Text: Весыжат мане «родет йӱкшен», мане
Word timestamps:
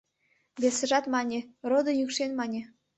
Весыжат 0.61 1.05
мане 1.13 1.39
«родет 1.69 1.95
йӱкшен», 1.99 2.31
мане 2.39 2.61